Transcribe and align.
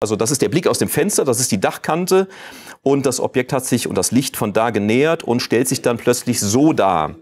Also 0.00 0.14
das 0.14 0.30
ist 0.30 0.42
der 0.42 0.50
Blick 0.50 0.66
aus 0.66 0.78
dem 0.78 0.88
Fenster, 0.88 1.24
das 1.24 1.40
ist 1.40 1.50
die 1.52 1.60
Dachkante 1.60 2.28
und 2.82 3.06
das 3.06 3.18
Objekt 3.18 3.52
hat 3.52 3.64
sich 3.64 3.88
und 3.88 3.96
das 3.96 4.10
Licht 4.10 4.36
von 4.36 4.52
da 4.52 4.70
genähert 4.70 5.22
und 5.22 5.40
stellt 5.40 5.68
sich 5.68 5.80
dann 5.80 5.96
plötzlich 5.96 6.38
so 6.38 6.74
dar. 6.74 7.14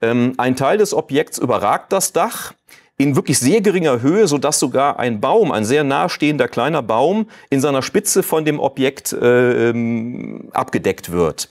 Ähm, 0.00 0.34
ein 0.36 0.54
Teil 0.54 0.78
des 0.78 0.94
Objekts 0.94 1.38
überragt 1.38 1.92
das 1.92 2.12
Dach 2.12 2.54
in 2.98 3.16
wirklich 3.16 3.40
sehr 3.40 3.60
geringer 3.60 4.00
Höhe, 4.00 4.28
so 4.28 4.38
dass 4.38 4.60
sogar 4.60 5.00
ein 5.00 5.20
Baum, 5.20 5.50
ein 5.50 5.64
sehr 5.64 5.82
nahestehender 5.82 6.46
kleiner 6.46 6.82
Baum, 6.82 7.26
in 7.50 7.60
seiner 7.60 7.82
Spitze 7.82 8.22
von 8.22 8.44
dem 8.44 8.60
Objekt 8.60 9.12
äh, 9.12 9.70
ähm, 9.70 10.50
abgedeckt 10.52 11.10
wird. 11.10 11.50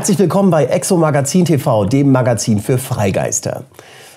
Herzlich 0.00 0.18
willkommen 0.18 0.50
bei 0.50 0.64
Exo 0.64 0.96
Magazin 0.96 1.44
TV, 1.44 1.84
dem 1.84 2.10
Magazin 2.10 2.58
für 2.58 2.78
Freigeister. 2.78 3.64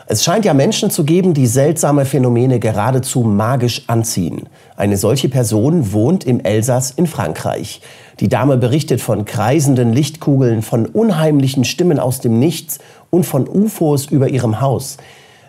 Es 0.08 0.23
scheint 0.23 0.46
ja 0.46 0.54
Menschen 0.54 0.90
zu 0.90 1.04
geben, 1.04 1.34
die 1.34 1.46
seltsame 1.46 2.06
Phänomene 2.06 2.58
geradezu 2.58 3.20
magisch 3.23 3.82
anziehen. 3.88 4.48
Eine 4.78 4.96
solche 4.96 5.28
Person 5.28 5.92
wohnt 5.92 6.23
im 6.23 6.40
Elsass 6.40 6.92
in 6.92 7.06
Frankreich. 7.06 7.82
Die 8.22 8.30
Dame 8.30 8.56
berichtet 8.56 9.02
von 9.02 9.26
kreisenden 9.26 9.92
Lichtkugeln, 9.92 10.62
von 10.62 10.86
unheimlichen 10.86 11.66
Stimmen 11.66 12.00
aus 12.00 12.22
dem 12.22 12.40
Nichts 12.40 12.80
und 13.09 13.26
von 13.26 13.45
UFOs 13.45 14.06
über 14.06 14.30
ihrem 14.30 14.62
Haus. 14.62 14.95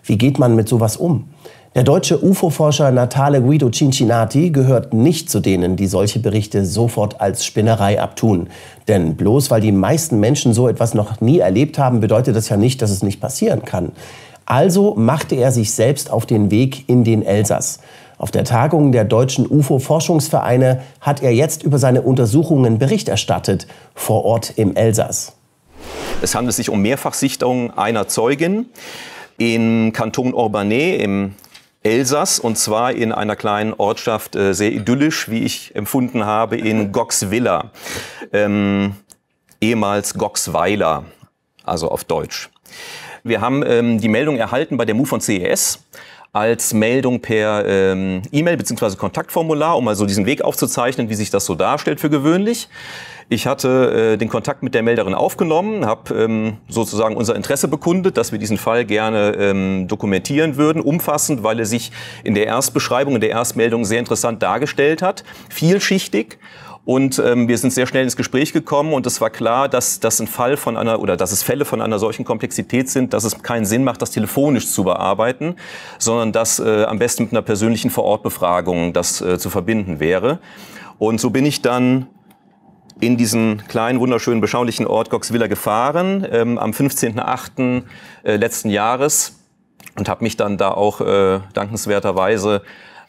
Wie 0.02 0.18
geht 0.18 0.40
man 0.40 0.56
mit 0.56 0.68
sowas 0.68 0.96
um? 0.96 1.28
Der 1.74 1.82
deutsche 1.82 2.24
UFO-Forscher 2.24 2.92
Natale 2.92 3.42
Guido 3.42 3.68
Cincinati 3.68 4.50
gehört 4.50 4.94
nicht 4.94 5.28
zu 5.28 5.40
denen, 5.40 5.74
die 5.74 5.88
solche 5.88 6.20
Berichte 6.20 6.64
sofort 6.64 7.20
als 7.20 7.44
Spinnerei 7.44 8.00
abtun. 8.00 8.48
Denn 8.86 9.16
bloß 9.16 9.50
weil 9.50 9.60
die 9.60 9.72
meisten 9.72 10.20
Menschen 10.20 10.54
so 10.54 10.68
etwas 10.68 10.94
noch 10.94 11.20
nie 11.20 11.40
erlebt 11.40 11.76
haben, 11.76 11.98
bedeutet 11.98 12.36
das 12.36 12.48
ja 12.48 12.56
nicht, 12.56 12.80
dass 12.80 12.92
es 12.92 13.02
nicht 13.02 13.20
passieren 13.20 13.64
kann. 13.64 13.90
Also 14.46 14.94
machte 14.94 15.34
er 15.34 15.50
sich 15.50 15.72
selbst 15.72 16.12
auf 16.12 16.26
den 16.26 16.52
Weg 16.52 16.88
in 16.88 17.02
den 17.02 17.22
Elsass. 17.24 17.80
Auf 18.18 18.30
der 18.30 18.44
Tagung 18.44 18.92
der 18.92 19.04
deutschen 19.04 19.44
UFO-Forschungsvereine 19.44 20.80
hat 21.00 21.24
er 21.24 21.34
jetzt 21.34 21.64
über 21.64 21.80
seine 21.80 22.02
Untersuchungen 22.02 22.78
Bericht 22.78 23.08
erstattet, 23.08 23.66
vor 23.96 24.24
Ort 24.24 24.52
im 24.54 24.76
Elsass. 24.76 25.32
Es 26.22 26.36
handelt 26.36 26.54
sich 26.54 26.70
um 26.70 26.82
Mehrfachsichtungen 26.82 27.72
einer 27.72 28.06
Zeugin 28.06 28.66
im 29.38 29.92
Kanton 29.92 30.34
Orbanais 30.34 31.02
im 31.02 31.34
Elsass 31.84 32.38
und 32.38 32.56
zwar 32.56 32.92
in 32.92 33.12
einer 33.12 33.36
kleinen 33.36 33.74
Ortschaft, 33.74 34.34
äh, 34.36 34.54
sehr 34.54 34.72
idyllisch, 34.72 35.30
wie 35.30 35.44
ich 35.44 35.76
empfunden 35.76 36.24
habe, 36.24 36.56
in 36.56 36.92
Goxwiller, 36.92 37.70
ähm, 38.32 38.96
ehemals 39.60 40.14
Goxweiler, 40.14 41.04
also 41.62 41.90
auf 41.90 42.04
Deutsch. 42.04 42.50
Wir 43.22 43.40
haben 43.40 43.62
ähm, 43.66 44.00
die 44.00 44.08
Meldung 44.08 44.36
erhalten 44.36 44.76
bei 44.76 44.86
der 44.86 44.94
MU 44.94 45.04
von 45.04 45.20
CES 45.20 45.84
als 46.32 46.74
Meldung 46.74 47.20
per 47.20 47.64
ähm, 47.64 48.22
E-Mail 48.32 48.56
bzw. 48.56 48.96
Kontaktformular, 48.96 49.76
um 49.76 49.84
mal 49.84 49.94
so 49.94 50.04
diesen 50.04 50.26
Weg 50.26 50.42
aufzuzeichnen, 50.42 51.08
wie 51.08 51.14
sich 51.14 51.30
das 51.30 51.44
so 51.44 51.54
darstellt 51.54 52.00
für 52.00 52.10
gewöhnlich. 52.10 52.68
Ich 53.28 53.46
hatte 53.46 54.12
äh, 54.14 54.16
den 54.16 54.28
Kontakt 54.28 54.62
mit 54.62 54.74
der 54.74 54.82
Melderin 54.82 55.14
aufgenommen, 55.14 55.86
habe 55.86 56.14
ähm, 56.14 56.58
sozusagen 56.68 57.16
unser 57.16 57.34
Interesse 57.34 57.68
bekundet, 57.68 58.16
dass 58.16 58.32
wir 58.32 58.38
diesen 58.38 58.58
Fall 58.58 58.84
gerne 58.84 59.34
ähm, 59.38 59.88
dokumentieren 59.88 60.56
würden, 60.56 60.82
umfassend, 60.82 61.42
weil 61.42 61.58
er 61.58 61.66
sich 61.66 61.90
in 62.22 62.34
der 62.34 62.46
Erstbeschreibung, 62.46 63.14
in 63.14 63.20
der 63.20 63.30
Erstmeldung 63.30 63.84
sehr 63.84 63.98
interessant 63.98 64.42
dargestellt 64.42 65.02
hat, 65.02 65.24
vielschichtig. 65.48 66.38
Und 66.84 67.18
ähm, 67.18 67.48
wir 67.48 67.56
sind 67.56 67.72
sehr 67.72 67.86
schnell 67.86 68.04
ins 68.04 68.14
Gespräch 68.14 68.52
gekommen 68.52 68.92
und 68.92 69.06
es 69.06 69.18
war 69.22 69.30
klar, 69.30 69.70
dass 69.70 70.00
das 70.00 70.20
ein 70.20 70.26
Fall 70.26 70.58
von 70.58 70.76
einer 70.76 71.00
oder 71.00 71.16
dass 71.16 71.32
es 71.32 71.42
Fälle 71.42 71.64
von 71.64 71.80
einer 71.80 71.98
solchen 71.98 72.26
Komplexität 72.26 72.90
sind, 72.90 73.14
dass 73.14 73.24
es 73.24 73.42
keinen 73.42 73.64
Sinn 73.64 73.84
macht, 73.84 74.02
das 74.02 74.10
telefonisch 74.10 74.70
zu 74.70 74.84
bearbeiten, 74.84 75.56
sondern 75.98 76.32
dass 76.32 76.58
äh, 76.58 76.84
am 76.84 76.98
besten 76.98 77.24
mit 77.24 77.32
einer 77.32 77.40
persönlichen 77.40 77.90
Vorortbefragung 77.90 78.92
das 78.92 79.22
äh, 79.22 79.38
zu 79.38 79.48
verbinden 79.48 79.98
wäre. 79.98 80.40
Und 80.98 81.20
so 81.20 81.30
bin 81.30 81.46
ich 81.46 81.62
dann 81.62 82.06
in 83.00 83.16
diesen 83.16 83.66
kleinen, 83.68 84.00
wunderschönen, 84.00 84.40
beschaulichen 84.40 84.86
Ort 84.86 85.10
Goxwiller 85.10 85.48
gefahren 85.48 86.26
ähm, 86.30 86.58
am 86.58 86.70
15.08. 86.70 87.82
Äh, 88.22 88.36
letzten 88.36 88.70
Jahres 88.70 89.40
und 89.96 90.08
habe 90.08 90.24
mich 90.24 90.36
dann 90.36 90.56
da 90.56 90.70
auch 90.70 91.00
äh, 91.00 91.40
dankenswerterweise 91.52 92.62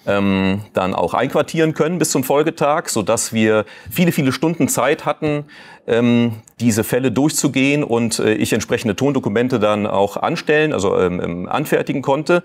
ähm, 0.07 0.61
dann 0.73 0.93
auch 0.93 1.13
einquartieren 1.13 1.73
können 1.73 1.97
bis 1.97 2.11
zum 2.11 2.23
Folgetag, 2.23 2.89
so 2.89 3.01
dass 3.01 3.33
wir 3.33 3.65
viele, 3.89 4.11
viele 4.11 4.31
Stunden 4.31 4.67
Zeit 4.67 5.05
hatten, 5.05 5.45
ähm, 5.87 6.33
diese 6.59 6.83
Fälle 6.83 7.11
durchzugehen 7.11 7.83
und 7.83 8.19
äh, 8.19 8.33
ich 8.33 8.53
entsprechende 8.53 8.95
Tondokumente 8.95 9.59
dann 9.59 9.87
auch 9.87 10.17
anstellen, 10.17 10.73
also 10.73 10.99
ähm, 10.99 11.21
ähm 11.23 11.49
anfertigen 11.49 12.01
konnte, 12.01 12.43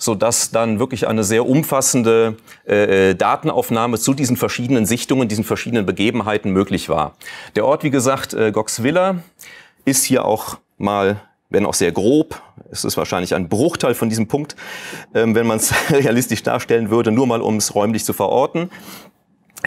so 0.00 0.14
dass 0.14 0.50
dann 0.50 0.80
wirklich 0.80 1.06
eine 1.06 1.22
sehr 1.22 1.46
umfassende 1.46 2.36
äh, 2.66 3.10
äh, 3.10 3.14
Datenaufnahme 3.14 3.98
zu 3.98 4.14
diesen 4.14 4.36
verschiedenen 4.36 4.86
Sichtungen, 4.86 5.28
diesen 5.28 5.44
verschiedenen 5.44 5.86
Begebenheiten 5.86 6.50
möglich 6.50 6.88
war. 6.88 7.16
Der 7.54 7.66
Ort, 7.66 7.84
wie 7.84 7.90
gesagt, 7.90 8.34
äh, 8.34 8.50
Goxwiller, 8.50 9.22
ist 9.84 10.04
hier 10.04 10.24
auch 10.24 10.58
mal 10.78 11.20
wenn 11.50 11.66
auch 11.66 11.74
sehr 11.74 11.92
grob. 11.92 12.40
Es 12.70 12.84
ist 12.84 12.96
wahrscheinlich 12.96 13.34
ein 13.34 13.48
Bruchteil 13.48 13.94
von 13.94 14.08
diesem 14.08 14.28
Punkt, 14.28 14.54
ähm, 15.14 15.34
wenn 15.34 15.46
man 15.46 15.58
es 15.58 15.74
realistisch 15.90 16.42
darstellen 16.42 16.90
würde, 16.90 17.10
nur 17.10 17.26
mal 17.26 17.42
um 17.42 17.56
es 17.56 17.74
räumlich 17.74 18.04
zu 18.04 18.12
verorten. 18.12 18.70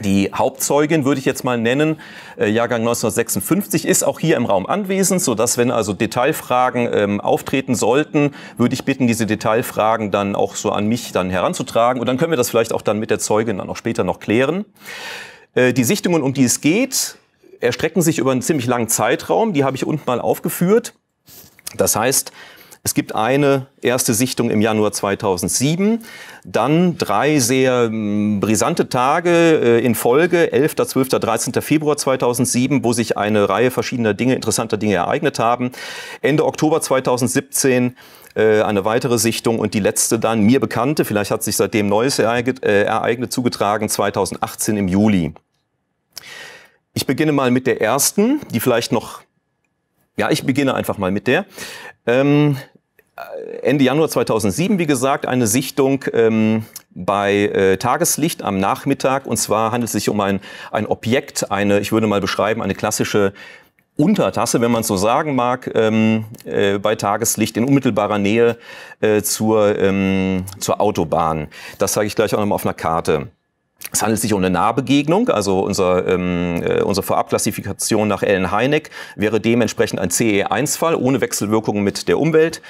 Die 0.02 0.31
Hauptzeugin 0.34 1.06
würde 1.06 1.20
ich 1.20 1.26
jetzt 1.26 1.44
mal 1.44 1.58
nennen, 1.58 2.00
äh, 2.38 2.50
Jahrgang 2.50 2.81
1956, 2.81 3.86
ist 3.86 4.04
auch 4.04 4.20
hier 4.20 4.38
im 4.38 4.46
Raum 4.46 4.66
anwesend, 4.66 5.22
so 5.22 5.36
dass 5.36 5.58
wenn 5.58 5.70
also 5.70 5.94
Detailfragen 5.94 6.90
ähm, 6.92 7.22
auftreten 7.22 7.76
sollten, 7.76 8.31
würde 8.58 8.74
ich 8.74 8.86
bitten, 8.86 9.06
diese 9.06 9.28
Detailfragen 9.28 10.09
dann 10.09 10.36
auch 10.36 10.56
so 10.56 10.72
an 10.72 10.88
mich 10.88 11.12
dann 11.12 11.30
heranzutragen 11.30 12.00
und 12.00 12.08
dann 12.08 12.18
können 12.18 12.31
wir 12.31 12.38
das 12.38 12.50
vielleicht 12.50 12.74
auch 12.74 12.81
dann 12.81 12.98
mit 12.98 13.12
der 13.12 13.20
Zeugin 13.20 13.59
dann 13.59 13.70
auch 13.70 13.78
später 13.78 14.04
noch 14.04 14.20
klären. 14.20 14.66
Äh, 15.54 15.74
die 15.74 15.84
Sichtungen, 15.84 16.24
um 16.24 16.34
die 16.34 16.46
es 16.46 16.62
geht, 16.62 17.18
erstrecken 17.60 18.02
sich 18.02 18.18
über 18.18 18.31
einen 18.31 18.42
ziemlich 18.42 18.66
langen 18.66 18.88
Zeitraum, 18.88 19.54
die 19.54 19.64
habe 19.64 19.75
ich 19.75 19.86
unten 19.86 20.04
mal 20.08 20.20
aufgeführt. 20.20 20.96
Das 21.78 21.96
heißt, 21.96 22.31
es 22.85 22.94
gibt 22.94 23.16
eine 23.16 23.67
erste 23.81 24.13
Sichtung 24.13 24.49
im 24.49 24.59
Januar 24.59 24.91
2007, 24.91 26.03
dann 26.44 26.97
drei 26.97 27.39
sehr 27.39 27.85
hm, 27.85 28.41
brisante 28.41 28.89
Tage 28.89 29.29
äh, 29.29 29.85
in 29.85 29.95
Folge, 29.95 30.51
11., 30.51 30.75
12., 30.75 31.07
13. 31.07 31.53
Februar 31.61 31.95
2007, 31.95 32.83
wo 32.83 32.91
sich 32.91 33.17
eine 33.17 33.47
Reihe 33.47 33.71
verschiedener 33.71 34.13
Dinge, 34.13 34.35
interessanter 34.35 34.75
Dinge 34.75 34.95
ereignet 34.95 35.39
haben. 35.39 35.71
Ende 36.21 36.45
Oktober 36.45 36.81
2017 36.81 37.95
äh, 38.35 38.61
eine 38.61 38.83
weitere 38.83 39.17
Sichtung 39.17 39.59
und 39.59 39.73
die 39.73 39.79
letzte 39.79 40.19
dann, 40.19 40.41
mir 40.41 40.59
bekannte, 40.59 41.05
vielleicht 41.05 41.31
hat 41.31 41.41
sich 41.41 41.55
seitdem 41.55 41.88
Neues 41.88 42.19
ereignet, 42.19 42.65
äh, 42.65 43.29
zugetragen, 43.29 43.88
2018 43.88 44.75
im 44.75 44.89
Juli. 44.89 45.33
Ich 46.94 47.07
beginne 47.07 47.31
mal 47.31 47.50
mit 47.50 47.65
der 47.65 47.79
ersten, 47.79 48.41
die 48.51 48.59
vielleicht 48.59 48.91
noch 48.91 49.21
ja, 50.15 50.29
ich 50.29 50.45
beginne 50.45 50.75
einfach 50.75 50.97
mal 50.97 51.09
mit 51.09 51.25
der. 51.25 51.45
Ähm, 52.05 52.57
Ende 53.62 53.84
Januar 53.84 54.09
2007, 54.09 54.79
wie 54.79 54.88
gesagt, 54.88 55.28
eine 55.28 55.46
Sichtung 55.46 56.03
ähm, 56.13 56.66
bei 56.96 57.34
äh, 57.34 57.78
Tageslicht 57.78 58.41
am 58.41 58.57
Nachmittag. 58.57 59.28
Und 59.28 59.38
zwar 59.38 59.72
handelt 59.72 59.88
es 59.88 59.91
sich 59.91 60.09
um 60.09 60.19
ein, 60.19 60.40
ein 60.72 60.88
Objekt, 60.88 61.51
eine, 61.51 61.79
ich 61.79 61.91
würde 61.91 62.07
mal 62.07 62.22
beschreiben, 62.22 62.62
eine 62.62 62.74
klassische 62.74 63.34
Untertasse, 63.96 64.62
wenn 64.62 64.72
man 64.72 64.81
es 64.81 64.88
so 64.88 64.97
sagen 64.97 65.35
mag, 65.35 65.69
ähm, 65.75 66.25
äh, 66.46 66.79
bei 66.79 66.96
Tageslicht 66.96 67.56
in 67.57 67.66
unmittelbarer 67.66 68.18
Nähe 68.18 68.57
äh, 69.01 69.22
zur, 69.22 69.78
ähm, 69.78 70.45
zur 70.59 70.81
Autobahn. 70.81 71.47
Das 71.78 71.94
zeige 71.94 72.07
ich 72.07 72.16
gleich 72.16 72.34
auch 72.34 72.40
nochmal 72.40 72.56
auf 72.56 72.66
einer 72.66 72.74
Karte. 72.74 73.28
Es 73.91 74.01
handelt 74.01 74.19
sich 74.19 74.34
um 74.34 74.40
eine 74.40 74.50
Nahbegegnung, 74.50 75.30
also 75.30 75.59
unser, 75.59 76.07
ähm, 76.07 76.63
äh, 76.63 76.81
unsere 76.81 77.06
Vorabklassifikation 77.06 78.07
nach 78.07 78.24
Ellen 78.24 78.50
Heineck 78.50 78.89
wäre 79.15 79.39
dementsprechend 79.39 80.00
ein 80.00 80.10
CE1-Fall 80.10 80.95
ohne 80.95 81.21
Wechselwirkungen 81.21 81.83
mit 81.83 82.07
der 82.07 82.18
Umwelt 82.18 82.62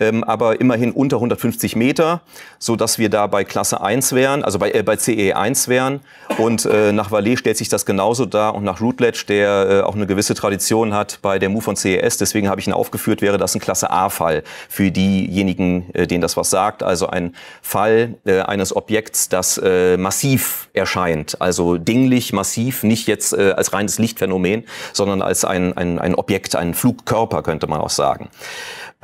ähm, 0.00 0.24
aber 0.24 0.60
immerhin 0.60 0.92
unter 0.92 1.16
150 1.16 1.76
Meter, 1.76 2.20
so 2.58 2.76
dass 2.76 2.98
wir 2.98 3.08
da 3.08 3.26
bei 3.26 3.44
Klasse 3.44 3.80
1 3.80 4.12
wären, 4.12 4.44
also 4.44 4.58
bei, 4.58 4.72
äh, 4.72 4.82
bei 4.82 4.96
CE 4.96 5.34
1 5.34 5.68
wären. 5.68 6.00
Und 6.38 6.66
äh, 6.66 6.92
nach 6.92 7.10
Valais 7.10 7.36
stellt 7.38 7.56
sich 7.56 7.68
das 7.68 7.86
genauso 7.86 8.26
dar 8.26 8.54
und 8.54 8.64
nach 8.64 8.80
Routledge, 8.80 9.24
der 9.28 9.68
äh, 9.68 9.80
auch 9.82 9.94
eine 9.94 10.06
gewisse 10.06 10.34
Tradition 10.34 10.94
hat 10.94 11.18
bei 11.22 11.38
der 11.38 11.48
MU 11.48 11.60
von 11.60 11.76
CES, 11.76 12.18
deswegen 12.18 12.48
habe 12.48 12.60
ich 12.60 12.66
ihn 12.66 12.72
aufgeführt, 12.72 13.22
wäre 13.22 13.38
das 13.38 13.54
ein 13.54 13.60
Klasse 13.60 13.90
A-Fall 13.90 14.42
für 14.68 14.90
diejenigen, 14.90 15.90
äh, 15.94 16.06
denen 16.06 16.22
das 16.22 16.36
was 16.36 16.50
sagt. 16.50 16.82
Also 16.82 17.08
ein 17.08 17.34
Fall 17.62 18.14
äh, 18.24 18.40
eines 18.40 18.74
Objekts, 18.74 19.28
das 19.28 19.58
äh, 19.58 19.96
massiv 19.96 20.68
erscheint, 20.72 21.40
also 21.40 21.76
dinglich, 21.78 22.32
massiv, 22.32 22.82
nicht 22.82 23.08
jetzt 23.08 23.32
äh, 23.32 23.52
als 23.56 23.72
reines 23.72 23.98
Lichtphänomen, 23.98 24.64
sondern 24.92 25.22
als 25.22 25.44
ein, 25.44 25.76
ein, 25.76 25.98
ein 25.98 26.14
Objekt, 26.14 26.56
ein 26.56 26.74
Flugkörper, 26.74 27.42
könnte 27.42 27.66
man 27.66 27.80
auch 27.80 27.90
sagen. 27.90 28.28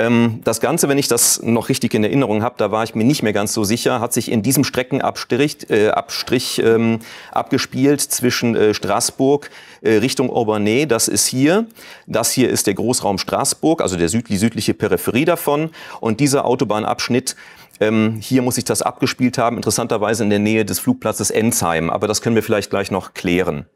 Ähm, 0.03 0.41
das 0.43 0.61
Ganze, 0.61 0.89
wenn 0.89 0.99
ich 0.99 1.07
das 1.07 1.43
noch 1.43 1.69
richtig 1.69 1.95
in 1.95 2.03
Erinnerung 2.03 2.43
habe, 2.43 2.57
da 2.59 2.73
war 2.73 2.83
ich 2.83 2.97
mir 2.97 3.05
nicht 3.05 3.23
mehr 3.23 3.33
ganz 3.33 3.53
so 3.53 3.63
sicher, 3.63 4.01
hat 4.01 4.13
sich 4.13 4.33
in 4.33 4.43
diesem 4.43 4.65
Streckenabstrich 4.65 5.71
äh, 5.71 5.89
Abstrich, 5.91 6.61
ähm, 6.65 6.99
abgespielt 7.31 8.01
zwischen 8.01 8.57
äh, 8.57 8.75
Straßburg 8.75 9.51
äh, 9.81 9.95
Richtung 9.95 10.31
Aubanais. 10.31 10.87
Das 10.89 11.07
ist 11.07 11.27
hier. 11.27 11.67
Das 12.09 12.33
hier 12.33 12.51
ist 12.51 12.67
der 12.67 12.75
Großraum 12.75 13.19
Straßburg, 13.19 13.81
also 13.81 13.97
der 13.97 14.09
süd 14.09 14.29
die 14.29 14.39
südliche 14.39 14.75
Peripherie 14.75 15.25
davon. 15.25 15.71
Und 16.01 16.19
dieser 16.19 16.47
Autobahnabschnitt 16.47 17.37
ähm, 17.81 18.17
hier 18.21 18.43
muss 18.43 18.57
sich 18.57 18.65
das 18.65 18.83
abgespielt 18.83 19.39
haben, 19.39 19.57
interessanterweise 19.57 20.25
in 20.25 20.31
der 20.31 20.39
Nähe 20.39 20.65
des 20.65 20.81
Flugplatzes 20.81 21.31
Ensheim. 21.31 21.91
Aber 21.91 22.09
das 22.09 22.23
können 22.23 22.35
wir 22.35 22.43
vielleicht 22.43 22.71
gleich 22.71 22.91
noch 22.91 23.15
klären. 23.15 23.67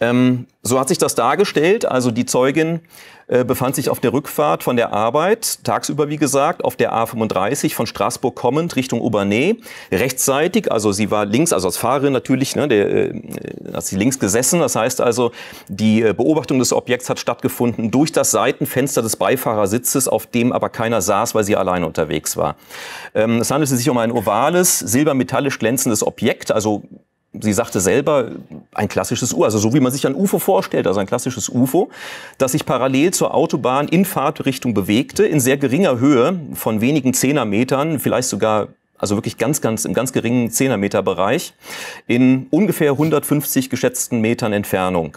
Ähm, 0.00 0.46
so 0.62 0.78
hat 0.78 0.88
sich 0.88 0.98
das 0.98 1.14
dargestellt. 1.14 1.84
Also 1.84 2.10
die 2.10 2.26
Zeugin 2.26 2.80
äh, 3.28 3.44
befand 3.44 3.74
sich 3.74 3.90
auf 3.90 4.00
der 4.00 4.12
Rückfahrt 4.12 4.62
von 4.62 4.76
der 4.76 4.92
Arbeit, 4.92 5.64
tagsüber 5.64 6.08
wie 6.08 6.16
gesagt, 6.16 6.64
auf 6.64 6.76
der 6.76 6.94
A35 6.94 7.74
von 7.74 7.86
Straßburg 7.86 8.34
kommend 8.34 8.74
Richtung 8.76 9.02
Aubanais, 9.02 9.56
rechtzeitig, 9.92 10.72
also 10.72 10.92
sie 10.92 11.10
war 11.10 11.26
links, 11.26 11.52
also 11.52 11.68
als 11.68 11.76
Fahrerin 11.76 12.12
natürlich, 12.14 12.56
ne, 12.56 12.68
der, 12.68 12.88
äh, 12.88 13.22
hat 13.74 13.84
sie 13.84 13.96
links 13.96 14.18
gesessen. 14.18 14.60
Das 14.60 14.76
heißt 14.76 15.00
also, 15.02 15.32
die 15.68 16.02
äh, 16.02 16.14
Beobachtung 16.14 16.58
des 16.58 16.72
Objekts 16.72 17.10
hat 17.10 17.18
stattgefunden 17.18 17.90
durch 17.90 18.12
das 18.12 18.30
Seitenfenster 18.30 19.02
des 19.02 19.16
Beifahrersitzes, 19.16 20.08
auf 20.08 20.26
dem 20.26 20.52
aber 20.52 20.70
keiner 20.70 21.02
saß, 21.02 21.34
weil 21.34 21.44
sie 21.44 21.56
alleine 21.56 21.86
unterwegs 21.86 22.36
war. 22.36 22.56
Ähm, 23.14 23.40
es 23.40 23.50
handelte 23.50 23.76
sich 23.76 23.90
um 23.90 23.98
ein 23.98 24.10
ovales, 24.10 24.78
silbermetallisch 24.78 25.58
glänzendes 25.58 26.06
Objekt, 26.06 26.50
also 26.50 26.82
sie 27.32 27.52
sagte 27.52 27.80
selber, 27.80 28.30
ein 28.72 28.88
klassisches 28.88 29.32
UFO, 29.32 29.44
also 29.44 29.58
so 29.58 29.74
wie 29.74 29.80
man 29.80 29.92
sich 29.92 30.06
ein 30.06 30.14
UFO 30.14 30.38
vorstellt, 30.38 30.86
also 30.86 31.00
ein 31.00 31.06
klassisches 31.06 31.48
UFO, 31.48 31.90
das 32.38 32.52
sich 32.52 32.64
parallel 32.64 33.12
zur 33.12 33.34
Autobahn 33.34 33.88
in 33.88 34.04
Fahrtrichtung 34.04 34.74
bewegte, 34.74 35.26
in 35.26 35.40
sehr 35.40 35.56
geringer 35.56 35.98
Höhe 35.98 36.40
von 36.54 36.80
wenigen 36.80 37.14
Zehnermetern, 37.14 37.98
vielleicht 37.98 38.28
sogar 38.28 38.68
also 38.98 39.16
wirklich 39.16 39.38
ganz, 39.38 39.60
ganz 39.60 39.84
im 39.84 39.94
ganz 39.94 40.12
geringen 40.12 40.50
Zehnermeterbereich, 40.50 41.54
in 42.08 42.48
ungefähr 42.50 42.92
150 42.92 43.70
geschätzten 43.70 44.20
Metern 44.20 44.52
Entfernung. 44.52 45.16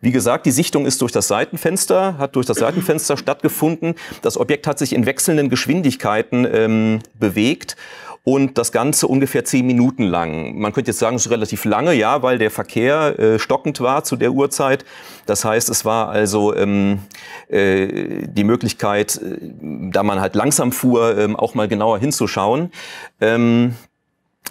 Wie 0.00 0.10
gesagt, 0.10 0.46
die 0.46 0.50
Sichtung 0.50 0.84
ist 0.84 1.00
durch 1.00 1.12
das 1.12 1.28
Seitenfenster, 1.28 2.18
hat 2.18 2.34
durch 2.34 2.46
das 2.46 2.58
Seitenfenster 2.58 3.16
stattgefunden. 3.16 3.94
Das 4.22 4.36
Objekt 4.36 4.66
hat 4.66 4.80
sich 4.80 4.92
in 4.92 5.06
wechselnden 5.06 5.48
Geschwindigkeiten 5.48 6.44
ähm, 6.52 6.98
bewegt 7.20 7.76
und 8.24 8.56
das 8.56 8.70
Ganze 8.70 9.08
ungefähr 9.08 9.44
zehn 9.44 9.66
Minuten 9.66 10.04
lang. 10.04 10.56
Man 10.58 10.72
könnte 10.72 10.90
jetzt 10.90 11.00
sagen, 11.00 11.16
es 11.16 11.26
ist 11.26 11.32
relativ 11.32 11.64
lange, 11.64 11.92
ja, 11.92 12.22
weil 12.22 12.38
der 12.38 12.50
Verkehr 12.50 13.18
äh, 13.18 13.38
stockend 13.38 13.80
war 13.80 14.04
zu 14.04 14.16
der 14.16 14.32
Uhrzeit. 14.32 14.84
Das 15.26 15.44
heißt, 15.44 15.68
es 15.68 15.84
war 15.84 16.08
also 16.08 16.54
ähm, 16.54 17.00
äh, 17.48 18.26
die 18.28 18.44
Möglichkeit, 18.44 19.16
äh, 19.16 19.38
da 19.90 20.04
man 20.04 20.20
halt 20.20 20.36
langsam 20.36 20.70
fuhr, 20.70 21.18
ähm, 21.18 21.34
auch 21.34 21.54
mal 21.54 21.66
genauer 21.66 21.98
hinzuschauen. 21.98 22.70
Ähm, 23.20 23.74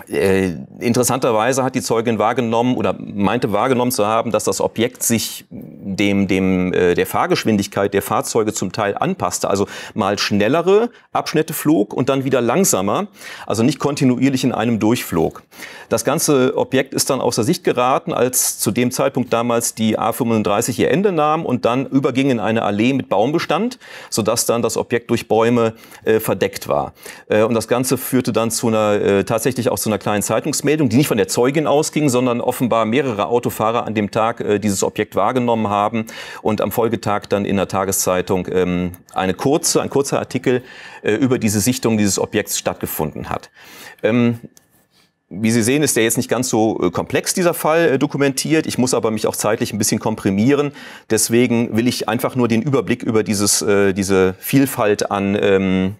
äh, 0.08 0.54
interessanterweise 0.80 1.64
hat 1.64 1.76
die 1.76 1.82
Zeugin 1.82 2.18
wahrgenommen 2.18 2.76
oder 2.76 2.96
meinte 2.98 3.52
wahrgenommen 3.52 3.92
zu 3.92 4.08
haben, 4.08 4.32
dass 4.32 4.46
das 4.46 4.62
Objekt 4.62 5.04
sich 5.04 5.46
dem, 5.50 6.28
dem 6.28 6.74
äh, 6.74 6.96
der 6.96 7.06
Fahrgeschwindigkeit 7.06 7.94
der 7.94 8.02
Fahrzeuge 8.02 8.54
zum 8.54 8.72
Teil 8.72 8.98
anpasste. 8.98 9.50
Also 9.50 9.68
mal 9.94 10.18
schnellere 10.18 10.90
Abschnitte 11.12 11.54
flog 11.54 11.94
und 11.94 12.08
dann 12.08 12.24
wieder 12.24 12.40
langsamer, 12.40 13.08
also 13.46 13.64
nicht 13.64 13.80
kontinuierlich 13.80 14.46
in 14.46 14.54
einem 14.54 14.80
durchflog. 14.80 15.44
Das 15.90 16.06
ganze 16.06 16.56
Objekt 16.56 16.94
ist 16.94 17.10
dann 17.10 17.20
außer 17.20 17.44
Sicht 17.44 17.66
geraten, 17.66 18.14
als 18.14 18.60
zu 18.60 18.72
dem 18.72 18.92
Zeitpunkt 18.92 19.34
damals 19.34 19.76
die 19.76 20.00
A35 20.00 20.80
ihr 20.80 20.90
Ende 20.90 21.12
nahm 21.12 21.46
und 21.46 21.66
dann 21.66 21.86
überging 21.86 22.30
in 22.30 22.40
eine 22.40 22.64
Allee 22.64 22.94
mit 22.94 23.10
Baumbestand, 23.10 23.78
sodass 24.10 24.46
dann 24.46 24.62
das 24.62 24.78
Objekt 24.78 25.10
durch 25.10 25.28
Bäume 25.28 25.74
äh, 26.06 26.22
verdeckt 26.22 26.70
war. 26.70 26.94
Äh, 27.28 27.44
und 27.44 27.56
das 27.56 27.68
Ganze 27.68 27.98
führte 27.98 28.32
dann 28.32 28.52
zu 28.52 28.70
einer 28.70 28.94
äh, 28.94 29.24
tatsächlich 29.26 29.68
auch 29.68 29.81
zu 29.82 29.90
einer 29.90 29.98
kleinen 29.98 30.24
Zeitungsmeldung, 30.24 30.90
die 30.90 30.98
nicht 30.98 31.08
von 31.08 31.18
der 31.18 31.28
Zeugin 31.28 31.68
ausging, 31.68 32.10
sondern 32.10 32.42
offenbar 32.42 32.86
mehrere 32.86 33.28
Autofahrer 33.28 33.86
an 33.86 33.94
dem 33.94 34.12
Tag 34.12 34.42
äh, 34.42 34.60
dieses 34.60 34.84
Objekt 34.84 35.16
wahrgenommen 35.16 35.70
haben 35.70 36.06
und 36.42 36.62
am 36.62 36.72
Folgetag 36.72 37.28
dann 37.28 37.46
in 37.46 37.58
der 37.58 37.68
Tageszeitung 37.68 38.48
ähm, 38.52 38.92
eine 39.14 39.34
kurze, 39.34 39.82
ein 39.82 39.90
kurzer 39.90 40.20
Artikel 40.20 40.64
äh, 41.02 41.14
über 41.14 41.40
diese 41.40 41.60
Sichtung 41.60 41.98
dieses 41.98 42.20
Objekts 42.20 42.58
stattgefunden 42.58 43.30
hat. 43.30 43.50
Ähm, 44.04 44.40
wie 45.34 45.50
Sie 45.50 45.64
sehen, 45.64 45.82
ist 45.82 45.96
der 45.96 46.04
jetzt 46.04 46.18
nicht 46.18 46.30
ganz 46.30 46.50
so 46.50 46.78
äh, 46.84 46.92
komplex, 46.92 47.34
dieser 47.34 47.54
Fall, 47.54 47.94
äh, 47.94 47.98
dokumentiert. 47.98 48.68
Ich 48.68 48.78
muss 48.78 48.94
aber 48.94 49.12
mich 49.12 49.28
auch 49.28 49.36
zeitlich 49.36 49.72
ein 49.72 49.78
bisschen 49.78 50.00
komprimieren. 50.00 50.74
Deswegen 51.10 51.76
will 51.76 51.88
ich 51.88 52.10
einfach 52.10 52.36
nur 52.36 52.50
den 52.50 52.62
Überblick 52.62 53.02
über 53.02 53.24
dieses, 53.24 53.62
äh, 53.62 53.94
diese 53.94 54.36
Vielfalt 54.40 55.10
an, 55.10 55.38
ähm, 55.42 55.96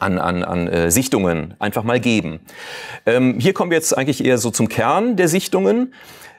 an, 0.00 0.18
an, 0.18 0.42
an 0.42 0.68
äh, 0.68 0.90
Sichtungen 0.90 1.54
einfach 1.58 1.84
mal 1.84 2.00
geben. 2.00 2.40
Ähm, 3.06 3.38
hier 3.38 3.52
kommen 3.52 3.70
wir 3.70 3.76
jetzt 3.76 3.96
eigentlich 3.96 4.24
eher 4.24 4.38
so 4.38 4.50
zum 4.50 4.68
Kern 4.68 5.16
der 5.16 5.28
Sichtungen. 5.28 5.92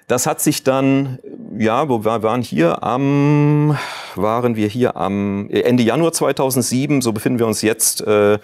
Das 0.08 0.28
hat 0.28 0.42
sich 0.42 0.64
dann, 0.64 1.20
ja, 1.58 1.88
wo 1.88 2.04
wir 2.04 2.22
waren 2.24 2.42
hier 2.42 2.84
am, 2.84 3.78
waren 4.16 4.56
wir 4.56 4.68
hier 4.68 4.98
am 4.98 5.50
Ende 5.50 5.84
Januar 5.84 6.12
2007, 6.12 7.02
so 7.02 7.14
befinden 7.14 7.40
wir 7.40 7.48
uns 7.48 7.62
jetzt 7.62 8.06
äh, 8.06 8.34
äh, 8.34 8.40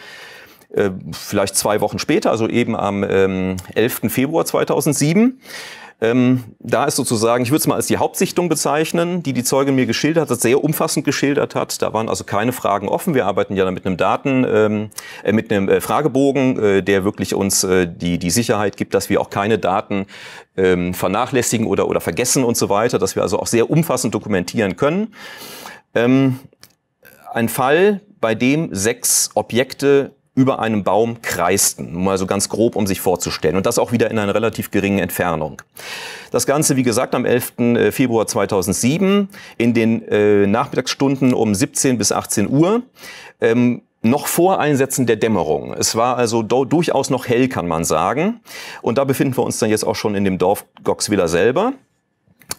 vielleicht 1.11 1.55
zwei 1.55 1.81
Wochen 1.81 1.99
später, 1.99 2.31
also 2.31 2.47
eben 2.47 2.75
am 2.75 3.03
ähm, 3.03 3.57
11. 3.75 4.01
Februar 4.09 4.45
2007. 4.45 5.39
Ähm, 5.99 6.43
da 6.59 6.85
ist 6.85 6.95
sozusagen, 6.95 7.43
ich 7.43 7.49
würde 7.49 7.61
es 7.61 7.67
mal 7.67 7.75
als 7.75 7.87
die 7.87 7.97
Hauptsichtung 7.97 8.49
bezeichnen, 8.49 9.23
die 9.23 9.33
die 9.33 9.43
Zeugin 9.43 9.73
mir 9.73 9.87
geschildert 9.87 10.29
hat, 10.29 10.39
sehr 10.39 10.63
umfassend 10.63 11.05
geschildert 11.05 11.55
hat. 11.55 11.81
Da 11.81 11.91
waren 11.91 12.07
also 12.07 12.23
keine 12.23 12.51
Fragen 12.51 12.87
offen. 12.87 13.15
Wir 13.15 13.25
arbeiten 13.25 13.55
ja 13.55 13.69
mit 13.71 13.85
einem 13.85 13.97
Daten, 13.97 14.45
ähm, 14.47 14.89
äh, 15.23 15.31
mit 15.31 15.51
einem 15.51 15.67
äh, 15.69 15.81
Fragebogen, 15.81 16.59
äh, 16.59 16.83
der 16.83 17.03
wirklich 17.03 17.33
uns 17.33 17.63
äh, 17.63 17.87
die, 17.87 18.19
die 18.19 18.29
Sicherheit 18.29 18.77
gibt, 18.77 18.93
dass 18.93 19.09
wir 19.09 19.19
auch 19.19 19.31
keine 19.31 19.57
Daten 19.57 20.05
ähm, 20.55 20.93
vernachlässigen 20.93 21.65
oder, 21.65 21.87
oder 21.87 21.99
vergessen 21.99 22.43
und 22.43 22.57
so 22.57 22.69
weiter, 22.69 22.99
dass 22.99 23.15
wir 23.15 23.23
also 23.23 23.39
auch 23.39 23.47
sehr 23.47 23.69
umfassend 23.71 24.13
dokumentieren 24.13 24.75
können. 24.75 25.15
Ähm, 25.95 26.39
ein 27.33 27.49
Fall, 27.49 28.01
bei 28.21 28.35
dem 28.35 28.73
sechs 28.73 29.31
Objekte 29.33 30.11
über 30.37 30.59
einem 30.59 30.83
Baum 30.83 31.23
kreisten, 31.23 32.03
mal 32.03 32.19
so 32.19 32.27
ganz 32.27 32.47
grob, 32.47 32.75
um 32.75 32.85
sich 32.85 33.01
vorzustellen. 33.01 33.57
Und 33.57 33.65
das 33.65 33.79
auch 33.79 33.91
wieder 33.91 34.11
in 34.11 34.19
einer 34.19 34.35
relativ 34.35 34.69
geringen 34.69 34.99
Entfernung. 34.99 35.63
Das 36.29 36.45
Ganze, 36.45 36.75
wie 36.75 36.83
gesagt, 36.83 37.15
am 37.15 37.25
11. 37.25 37.53
Äh, 37.57 37.91
Februar 37.91 38.27
2007 38.27 39.29
in 39.57 39.73
den 39.73 40.07
äh, 40.07 40.45
Nachmittagsstunden 40.45 41.33
um 41.33 41.55
17 41.55 41.97
bis 41.97 42.11
18 42.11 42.49
Uhr. 42.49 42.83
Ähm, 43.41 43.81
noch 44.03 44.27
vor 44.27 44.59
Einsetzen 44.59 45.07
der 45.07 45.15
Dämmerung. 45.15 45.73
Es 45.73 45.95
war 45.95 46.17
also 46.17 46.43
durchaus 46.43 47.09
noch 47.09 47.27
hell, 47.27 47.47
kann 47.47 47.67
man 47.67 47.83
sagen. 47.83 48.39
Und 48.83 48.99
da 48.99 49.05
befinden 49.05 49.35
wir 49.35 49.43
uns 49.43 49.57
dann 49.57 49.71
jetzt 49.71 49.85
auch 49.85 49.95
schon 49.95 50.13
in 50.13 50.23
dem 50.23 50.37
Dorf 50.37 50.65
Goxwiller 50.83 51.27
selber. 51.27 51.73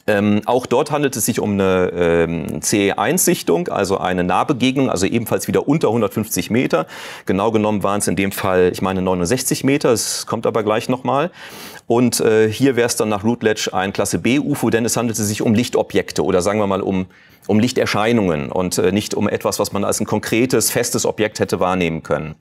Ähm, 0.09 0.41
auch 0.47 0.65
dort 0.65 0.91
handelt 0.91 1.17
es 1.17 1.27
sich 1.27 1.39
um 1.39 1.53
eine 1.53 1.93
ähm, 1.95 2.61
CE1-Sichtung, 2.61 3.69
also 3.69 3.99
eine 3.99 4.25
Nahbegegnung, 4.25 4.89
also 4.89 5.05
ebenfalls 5.05 5.49
wieder 5.49 5.69
unter 5.69 5.89
150 5.89 6.51
Meter. 6.51 6.87
Genau 7.27 7.53
genommen 7.53 7.83
waren 7.83 8.01
es 8.01 8.09
in 8.09 8.17
dem 8.17 8.33
Fall, 8.33 8.71
ich 8.73 8.81
meine, 8.81 9.03
69 9.03 9.65
Meter, 9.65 9.93
es 9.93 10.27
kommt 10.27 10.47
aber 10.47 10.63
gleich 10.63 10.89
nochmal. 10.89 11.31
Und 11.87 12.21
äh, 12.21 12.51
hier 12.51 12.75
wäre 12.77 12.87
es 12.87 12.97
dann 12.97 13.11
nach 13.11 13.23
Routledge 13.23 13.71
ein 13.73 13.93
Klasse 13.93 14.19
B 14.19 14.39
UFO, 14.39 14.71
denn 14.71 14.87
es 14.87 14.97
handelte 14.97 15.25
sich 15.25 15.43
um 15.43 15.55
Lichtobjekte 15.55 16.25
oder 16.25 16.41
sagen 16.41 16.59
wir 16.59 16.67
mal 16.67 16.83
um, 16.83 17.07
um 17.47 17.61
Lichterscheinungen 17.61 18.51
und 18.51 18.79
äh, 18.79 18.93
nicht 18.93 19.15
um 19.15 19.29
etwas, 19.29 19.59
was 19.59 19.73
man 19.73 19.85
als 19.85 20.01
ein 20.01 20.07
konkretes, 20.07 20.71
festes 20.71 21.05
Objekt 21.05 21.39
hätte 21.39 21.61
wahrnehmen 21.61 22.03
können. 22.03 22.35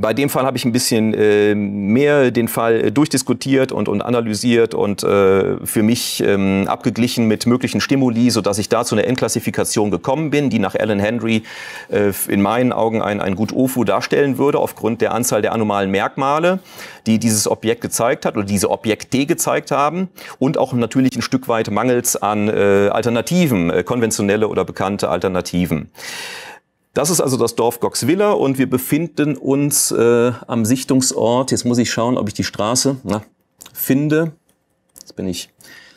Bei 0.00 0.14
dem 0.14 0.30
Fall 0.30 0.44
habe 0.44 0.56
ich 0.56 0.64
ein 0.64 0.70
bisschen 0.70 1.12
äh, 1.12 1.56
mehr 1.56 2.30
den 2.30 2.46
Fall 2.46 2.84
äh, 2.84 2.92
durchdiskutiert 2.92 3.72
und, 3.72 3.88
und 3.88 4.00
analysiert 4.00 4.72
und 4.74 5.02
äh, 5.02 5.56
für 5.64 5.82
mich 5.82 6.22
ähm, 6.24 6.66
abgeglichen 6.68 7.26
mit 7.26 7.46
möglichen 7.46 7.80
Stimuli, 7.80 8.30
so 8.30 8.40
dass 8.40 8.58
ich 8.58 8.68
da 8.68 8.84
zu 8.84 8.94
einer 8.94 9.04
Endklassifikation 9.04 9.90
gekommen 9.90 10.30
bin, 10.30 10.50
die 10.50 10.60
nach 10.60 10.76
Alan 10.76 11.00
Henry 11.00 11.42
äh, 11.90 12.12
in 12.28 12.42
meinen 12.42 12.72
Augen 12.72 13.02
ein, 13.02 13.20
ein 13.20 13.34
gut 13.34 13.52
OFU 13.52 13.82
darstellen 13.82 14.38
würde, 14.38 14.60
aufgrund 14.60 15.00
der 15.00 15.12
Anzahl 15.14 15.42
der 15.42 15.52
anomalen 15.52 15.90
Merkmale, 15.90 16.60
die 17.06 17.18
dieses 17.18 17.50
Objekt 17.50 17.80
gezeigt 17.80 18.24
hat 18.24 18.36
oder 18.36 18.46
diese 18.46 18.70
Objekte 18.70 19.26
gezeigt 19.26 19.72
haben 19.72 20.08
und 20.38 20.58
auch 20.58 20.74
natürlich 20.74 21.16
ein 21.16 21.22
Stück 21.22 21.48
weit 21.48 21.72
mangels 21.72 22.14
an 22.14 22.48
äh, 22.48 22.88
Alternativen, 22.92 23.70
äh, 23.70 23.82
konventionelle 23.82 24.46
oder 24.46 24.64
bekannte 24.64 25.08
Alternativen. 25.08 25.90
Das 26.98 27.10
ist 27.10 27.20
also 27.20 27.36
das 27.36 27.54
Dorf 27.54 27.78
Goxwiller 27.78 28.40
und 28.40 28.58
wir 28.58 28.68
befinden 28.68 29.36
uns 29.36 29.92
äh, 29.92 30.32
am 30.48 30.64
Sichtungsort. 30.64 31.52
Jetzt 31.52 31.64
muss 31.64 31.78
ich 31.78 31.92
schauen, 31.92 32.18
ob 32.18 32.26
ich 32.26 32.34
die 32.34 32.42
Straße 32.42 32.96
na, 33.04 33.22
finde. 33.72 34.32
Jetzt 34.98 35.14
bin 35.14 35.28
ich 35.28 35.48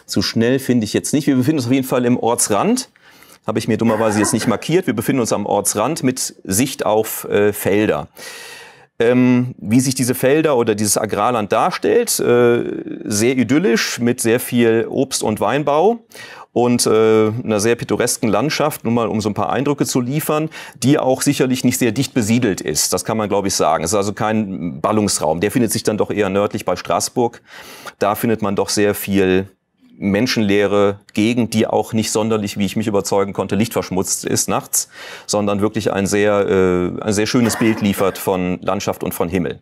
zu 0.05 0.21
schnell, 0.21 0.59
finde 0.59 0.83
ich 0.83 0.93
jetzt 0.93 1.11
nicht. 1.11 1.25
Wir 1.25 1.35
befinden 1.35 1.57
uns 1.57 1.65
auf 1.65 1.71
jeden 1.71 1.87
Fall 1.87 2.05
im 2.05 2.19
Ortsrand. 2.19 2.91
Habe 3.47 3.57
ich 3.57 3.67
mir 3.67 3.77
dummerweise 3.77 4.19
jetzt 4.19 4.31
nicht 4.31 4.47
markiert. 4.47 4.85
Wir 4.85 4.93
befinden 4.93 5.21
uns 5.21 5.33
am 5.33 5.47
Ortsrand 5.47 6.03
mit 6.03 6.35
Sicht 6.43 6.85
auf 6.85 7.23
äh, 7.23 7.51
Felder. 7.51 8.07
Ähm, 9.01 9.55
wie 9.57 9.79
sich 9.79 9.95
diese 9.95 10.15
Felder 10.15 10.55
oder 10.55 10.75
dieses 10.75 10.97
Agrarland 10.97 11.51
darstellt. 11.51 12.19
Äh, 12.19 12.63
sehr 13.03 13.37
idyllisch 13.37 13.99
mit 13.99 14.21
sehr 14.21 14.39
viel 14.39 14.85
Obst- 14.89 15.23
und 15.23 15.39
Weinbau 15.39 15.99
und 16.53 16.85
äh, 16.85 17.31
einer 17.43 17.59
sehr 17.59 17.75
pittoresken 17.75 18.29
Landschaft, 18.29 18.83
nur 18.83 18.93
mal 18.93 19.07
um 19.07 19.21
so 19.21 19.29
ein 19.29 19.33
paar 19.33 19.51
Eindrücke 19.51 19.85
zu 19.85 20.01
liefern, 20.01 20.49
die 20.83 20.99
auch 20.99 21.21
sicherlich 21.21 21.63
nicht 21.63 21.77
sehr 21.77 21.91
dicht 21.91 22.13
besiedelt 22.13 22.61
ist. 22.61 22.93
Das 22.93 23.05
kann 23.05 23.17
man, 23.17 23.29
glaube 23.29 23.47
ich, 23.47 23.55
sagen. 23.55 23.83
Es 23.83 23.91
ist 23.91 23.97
also 23.97 24.13
kein 24.13 24.81
Ballungsraum. 24.81 25.39
Der 25.39 25.51
findet 25.51 25.71
sich 25.71 25.83
dann 25.83 25.97
doch 25.97 26.11
eher 26.11 26.29
nördlich 26.29 26.65
bei 26.65 26.75
Straßburg. 26.75 27.41
Da 27.99 28.15
findet 28.15 28.41
man 28.41 28.55
doch 28.55 28.69
sehr 28.69 28.93
viel 28.93 29.47
menschenleere 30.01 30.99
Gegend, 31.13 31.53
die 31.53 31.67
auch 31.67 31.93
nicht 31.93 32.11
sonderlich, 32.11 32.57
wie 32.57 32.65
ich 32.65 32.75
mich 32.75 32.87
überzeugen 32.87 33.33
konnte, 33.33 33.55
lichtverschmutzt 33.55 34.25
ist 34.25 34.49
nachts, 34.49 34.89
sondern 35.27 35.61
wirklich 35.61 35.93
ein 35.93 36.07
sehr, 36.07 36.47
äh, 36.47 37.01
ein 37.01 37.13
sehr 37.13 37.27
schönes 37.27 37.57
Bild 37.57 37.81
liefert 37.81 38.17
von 38.17 38.59
Landschaft 38.61 39.03
und 39.03 39.13
von 39.13 39.29
Himmel. 39.29 39.61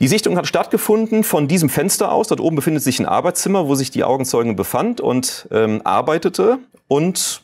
Die 0.00 0.08
Sichtung 0.08 0.36
hat 0.36 0.46
stattgefunden 0.46 1.24
von 1.24 1.46
diesem 1.46 1.68
Fenster 1.68 2.10
aus. 2.10 2.28
Dort 2.28 2.40
oben 2.40 2.56
befindet 2.56 2.82
sich 2.82 3.00
ein 3.00 3.06
Arbeitszimmer, 3.06 3.68
wo 3.68 3.74
sich 3.74 3.90
die 3.90 4.04
Augenzeugin 4.04 4.56
befand 4.56 5.00
und 5.00 5.46
ähm, 5.50 5.82
arbeitete 5.84 6.58
und 6.88 7.42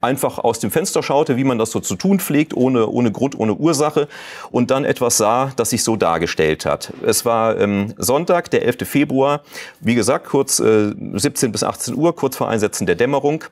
einfach 0.00 0.38
aus 0.38 0.60
dem 0.60 0.70
Fenster 0.70 1.02
schaute, 1.02 1.36
wie 1.36 1.44
man 1.44 1.58
das 1.58 1.70
so 1.70 1.80
zu 1.80 1.96
tun 1.96 2.20
pflegt, 2.20 2.54
ohne, 2.54 2.88
ohne 2.88 3.10
Grund, 3.10 3.38
ohne 3.38 3.54
Ursache 3.54 4.08
und 4.50 4.70
dann 4.70 4.84
etwas 4.84 5.16
sah, 5.16 5.52
das 5.56 5.70
sich 5.70 5.82
so 5.82 5.96
dargestellt 5.96 6.66
hat. 6.66 6.92
Es 7.04 7.24
war 7.24 7.58
ähm, 7.58 7.94
Sonntag, 7.98 8.50
der 8.50 8.64
11. 8.64 8.88
Februar, 8.88 9.42
wie 9.80 9.94
gesagt, 9.94 10.26
kurz 10.26 10.60
äh, 10.60 10.94
17 11.14 11.52
bis 11.52 11.64
18 11.64 11.94
Uhr, 11.94 12.14
kurz 12.14 12.36
vor 12.36 12.48
Einsetzen 12.48 12.86
der 12.86 12.94
Dämmerung. 12.94 13.44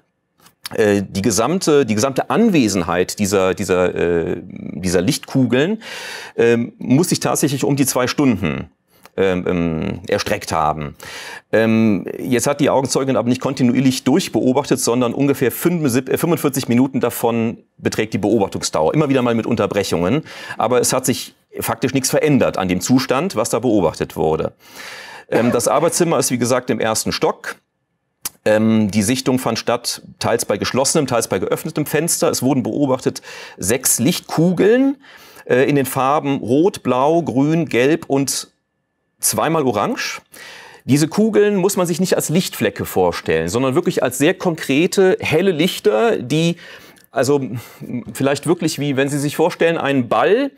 Äh, 0.74 1.02
die 1.08 1.22
gesamte, 1.22 1.86
die 1.86 1.94
gesamte 1.94 2.30
Anwesenheit 2.30 3.18
dieser, 3.18 3.54
dieser, 3.54 3.94
äh, 3.94 4.42
dieser 4.42 5.00
Lichtkugeln 5.00 5.82
äh, 6.34 6.56
muss 6.78 7.10
sich 7.10 7.20
tatsächlich 7.20 7.64
um 7.64 7.76
die 7.76 7.86
zwei 7.86 8.06
Stunden 8.08 8.70
ähm, 9.16 9.44
ähm, 9.46 10.00
erstreckt 10.08 10.52
haben. 10.52 10.94
Ähm, 11.52 12.06
jetzt 12.18 12.46
hat 12.46 12.60
die 12.60 12.70
Augenzeugin 12.70 13.16
aber 13.16 13.28
nicht 13.28 13.40
kontinuierlich 13.40 14.04
durchbeobachtet, 14.04 14.78
sondern 14.80 15.14
ungefähr 15.14 15.50
45 15.50 16.64
äh, 16.64 16.68
Minuten 16.68 17.00
davon 17.00 17.58
beträgt 17.78 18.14
die 18.14 18.18
Beobachtungsdauer. 18.18 18.92
Immer 18.94 19.08
wieder 19.08 19.22
mal 19.22 19.34
mit 19.34 19.46
Unterbrechungen. 19.46 20.22
Aber 20.58 20.80
es 20.80 20.92
hat 20.92 21.06
sich 21.06 21.34
faktisch 21.60 21.94
nichts 21.94 22.10
verändert 22.10 22.58
an 22.58 22.68
dem 22.68 22.80
Zustand, 22.80 23.36
was 23.36 23.50
da 23.50 23.58
beobachtet 23.58 24.16
wurde. 24.16 24.52
Ähm, 25.30 25.50
das 25.50 25.68
Arbeitszimmer 25.68 26.18
ist 26.18 26.30
wie 26.30 26.38
gesagt 26.38 26.70
im 26.70 26.80
ersten 26.80 27.12
Stock. 27.12 27.56
Ähm, 28.44 28.90
die 28.90 29.02
Sichtung 29.02 29.38
fand 29.38 29.58
statt, 29.58 30.02
teils 30.18 30.44
bei 30.44 30.56
geschlossenem, 30.56 31.06
teils 31.06 31.28
bei 31.28 31.38
geöffnetem 31.38 31.86
Fenster. 31.86 32.30
Es 32.30 32.42
wurden 32.42 32.62
beobachtet 32.62 33.22
sechs 33.56 33.98
Lichtkugeln 33.98 34.98
äh, 35.46 35.68
in 35.68 35.74
den 35.74 35.86
Farben 35.86 36.38
Rot, 36.38 36.82
Blau, 36.82 37.22
Grün, 37.22 37.66
Gelb 37.66 38.04
und 38.06 38.48
zweimal 39.20 39.64
orange. 39.64 40.20
Diese 40.84 41.08
Kugeln 41.08 41.56
muss 41.56 41.76
man 41.76 41.86
sich 41.86 41.98
nicht 41.98 42.14
als 42.14 42.28
Lichtflecke 42.28 42.84
vorstellen, 42.84 43.48
sondern 43.48 43.74
wirklich 43.74 44.02
als 44.02 44.18
sehr 44.18 44.34
konkrete, 44.34 45.16
helle 45.20 45.50
Lichter, 45.50 46.16
die 46.18 46.56
also 47.16 47.40
vielleicht 48.12 48.46
wirklich 48.46 48.78
wie, 48.78 48.96
wenn 48.96 49.08
Sie 49.08 49.18
sich 49.18 49.36
vorstellen, 49.36 49.78
einen 49.78 50.08
Ball, 50.08 50.50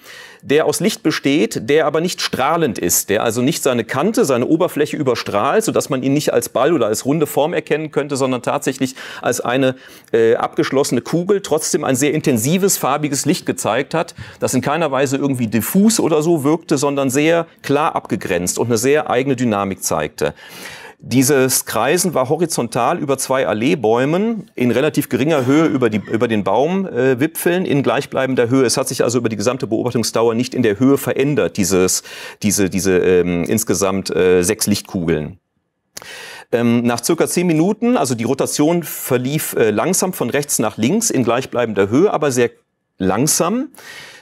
der 0.42 0.66
aus 0.66 0.80
Licht 0.80 1.02
besteht, 1.02 1.68
der 1.68 1.86
aber 1.86 2.00
nicht 2.00 2.20
strahlend 2.20 2.78
ist, 2.78 3.10
der 3.10 3.22
also 3.22 3.42
nicht 3.42 3.62
seine 3.62 3.84
Kante, 3.84 4.24
seine 4.24 4.46
Oberfläche 4.46 4.96
überstrahlt, 4.96 5.64
sodass 5.64 5.88
man 5.88 6.02
ihn 6.02 6.12
nicht 6.12 6.32
als 6.32 6.48
Ball 6.48 6.72
oder 6.72 6.86
als 6.86 7.04
runde 7.04 7.26
Form 7.26 7.52
erkennen 7.52 7.90
könnte, 7.90 8.16
sondern 8.16 8.42
tatsächlich 8.42 8.94
als 9.22 9.40
eine 9.40 9.76
äh, 10.12 10.34
abgeschlossene 10.36 11.00
Kugel, 11.00 11.40
trotzdem 11.40 11.84
ein 11.84 11.96
sehr 11.96 12.12
intensives, 12.12 12.76
farbiges 12.76 13.24
Licht 13.24 13.46
gezeigt 13.46 13.94
hat, 13.94 14.14
das 14.40 14.54
in 14.54 14.60
keiner 14.60 14.90
Weise 14.90 15.16
irgendwie 15.16 15.46
diffus 15.46 16.00
oder 16.00 16.22
so 16.22 16.44
wirkte, 16.44 16.78
sondern 16.78 17.10
sehr 17.10 17.46
klar 17.62 17.96
abgegrenzt 17.96 18.58
und 18.58 18.66
eine 18.66 18.78
sehr 18.78 19.10
eigene 19.10 19.36
Dynamik 19.36 19.82
zeigte. 19.82 20.34
Dieses 21.00 21.64
Kreisen 21.64 22.12
war 22.14 22.28
horizontal 22.28 22.98
über 22.98 23.18
zwei 23.18 23.46
Alleebäumen 23.46 24.50
in 24.56 24.72
relativ 24.72 25.08
geringer 25.08 25.46
Höhe 25.46 25.66
über, 25.66 25.90
die, 25.90 25.98
über 25.98 26.26
den 26.26 26.42
Baumwipfeln 26.42 27.64
äh, 27.64 27.68
in 27.68 27.84
gleichbleibender 27.84 28.48
Höhe. 28.48 28.64
Es 28.64 28.76
hat 28.76 28.88
sich 28.88 29.04
also 29.04 29.18
über 29.18 29.28
die 29.28 29.36
gesamte 29.36 29.68
Beobachtungsdauer 29.68 30.34
nicht 30.34 30.54
in 30.54 30.64
der 30.64 30.80
Höhe 30.80 30.98
verändert, 30.98 31.56
dieses, 31.56 32.02
diese, 32.42 32.68
diese 32.68 32.98
ähm, 32.98 33.44
insgesamt 33.44 34.10
äh, 34.10 34.42
sechs 34.42 34.66
Lichtkugeln. 34.66 35.38
Ähm, 36.50 36.82
nach 36.82 37.04
circa 37.04 37.28
zehn 37.28 37.46
Minuten, 37.46 37.96
also 37.96 38.16
die 38.16 38.24
Rotation 38.24 38.82
verlief 38.82 39.54
äh, 39.54 39.70
langsam 39.70 40.12
von 40.12 40.30
rechts 40.30 40.58
nach 40.58 40.78
links 40.78 41.10
in 41.10 41.22
gleichbleibender 41.22 41.90
Höhe, 41.90 42.12
aber 42.12 42.32
sehr 42.32 42.50
langsam 42.96 43.68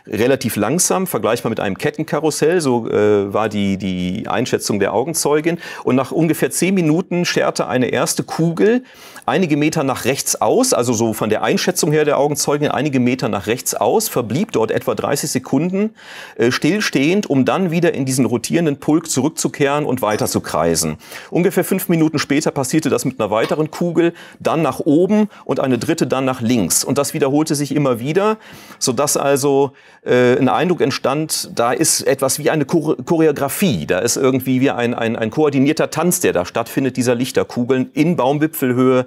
relativ 0.06 0.56
langsam, 0.56 1.06
vergleichbar 1.06 1.50
mit 1.50 1.60
einem 1.60 1.78
Kettenkarussell, 1.78 2.60
so 2.60 2.88
äh, 2.88 3.32
war 3.32 3.48
die, 3.48 3.76
die 3.76 4.28
Einschätzung 4.28 4.78
der 4.78 4.94
Augenzeugin. 4.94 5.58
Und 5.84 5.96
nach 5.96 6.12
ungefähr 6.12 6.50
zehn 6.50 6.74
Minuten 6.74 7.24
scherte 7.24 7.66
eine 7.66 7.88
erste 7.88 8.22
Kugel 8.22 8.82
einige 9.26 9.56
Meter 9.56 9.82
nach 9.82 10.04
rechts 10.04 10.40
aus, 10.40 10.72
also 10.72 10.92
so 10.92 11.12
von 11.12 11.28
der 11.28 11.42
Einschätzung 11.42 11.90
her 11.90 12.04
der 12.04 12.18
Augenzeugin 12.18 12.70
einige 12.70 13.00
Meter 13.00 13.28
nach 13.28 13.48
rechts 13.48 13.74
aus, 13.74 14.08
verblieb 14.08 14.52
dort 14.52 14.70
etwa 14.70 14.94
30 14.94 15.30
Sekunden 15.30 15.90
äh, 16.36 16.52
stillstehend, 16.52 17.28
um 17.28 17.44
dann 17.44 17.70
wieder 17.72 17.92
in 17.92 18.04
diesen 18.04 18.24
rotierenden 18.24 18.78
Pulk 18.78 19.10
zurückzukehren 19.10 19.84
und 19.84 20.00
weiter 20.00 20.26
zu 20.26 20.40
kreisen. 20.40 20.96
Ungefähr 21.30 21.64
fünf 21.64 21.88
Minuten 21.88 22.18
später 22.18 22.52
passierte 22.52 22.88
das 22.88 23.04
mit 23.04 23.20
einer 23.20 23.30
weiteren 23.30 23.70
Kugel, 23.70 24.14
dann 24.38 24.62
nach 24.62 24.80
oben 24.80 25.28
und 25.44 25.58
eine 25.58 25.78
dritte 25.78 26.06
dann 26.06 26.24
nach 26.24 26.40
links. 26.40 26.84
Und 26.84 26.96
das 26.96 27.12
wiederholte 27.12 27.56
sich 27.56 27.74
immer 27.74 27.98
wieder, 27.98 28.38
sodass 28.78 29.16
also 29.16 29.72
äh, 30.06 30.38
ein 30.38 30.48
Eindruck 30.48 30.80
entstand, 30.80 31.50
da 31.54 31.72
ist 31.72 32.02
etwas 32.02 32.38
wie 32.38 32.50
eine 32.50 32.64
Choreografie, 32.64 33.86
da 33.86 33.98
ist 33.98 34.16
irgendwie 34.16 34.60
wie 34.60 34.70
ein, 34.70 34.94
ein, 34.94 35.16
ein 35.16 35.30
koordinierter 35.30 35.90
Tanz, 35.90 36.20
der 36.20 36.32
da 36.32 36.44
stattfindet, 36.44 36.96
dieser 36.96 37.14
Lichterkugeln 37.14 37.90
in 37.92 38.16
Baumwipfelhöhe 38.16 39.06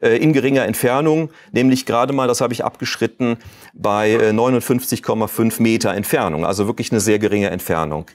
äh, 0.00 0.16
in 0.18 0.32
geringer 0.32 0.64
Entfernung, 0.64 1.30
nämlich 1.52 1.84
gerade 1.84 2.12
mal, 2.12 2.28
das 2.28 2.40
habe 2.40 2.52
ich 2.52 2.64
abgeschritten, 2.64 3.38
bei 3.74 4.16
59,5 4.16 5.58
äh, 5.58 5.62
Meter 5.62 5.94
Entfernung, 5.94 6.46
also 6.46 6.66
wirklich 6.66 6.92
eine 6.92 7.00
sehr 7.00 7.18
geringe 7.18 7.50
Entfernung. 7.50 8.06